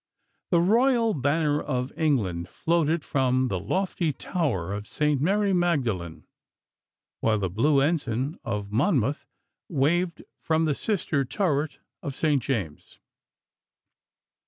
The 0.49 0.59
royal 0.61 1.13
banner 1.13 1.61
of 1.61 1.93
England 1.95 2.49
floated 2.49 3.03
from 3.05 3.49
the 3.49 3.59
lofty 3.59 4.11
tower 4.11 4.73
of 4.73 4.87
St. 4.87 5.21
Mary 5.21 5.53
Magdalene, 5.53 6.23
while 7.19 7.37
the 7.37 7.51
blue 7.51 7.81
ensign 7.81 8.39
of 8.43 8.71
Monmouth 8.71 9.27
waved 9.69 10.23
from 10.39 10.65
the 10.65 10.73
sister 10.73 11.23
turret 11.23 11.77
of 12.01 12.15
St. 12.15 12.41
James. 12.41 12.97